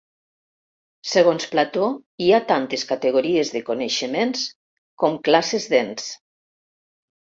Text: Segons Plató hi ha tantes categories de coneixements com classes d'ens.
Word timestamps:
Segons 1.09 1.43
Plató 1.51 1.89
hi 2.27 2.31
ha 2.31 2.39
tantes 2.53 2.87
categories 2.93 3.53
de 3.57 3.61
coneixements 3.69 4.49
com 5.05 5.21
classes 5.29 5.69
d'ens. 5.75 6.09